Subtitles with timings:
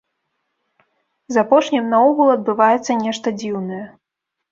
[1.35, 3.83] З апошнім наогул адбываецца нешта дзіўнае.